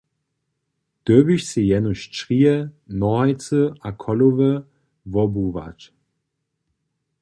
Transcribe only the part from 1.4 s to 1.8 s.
sej